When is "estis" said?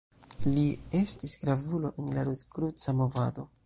1.01-1.37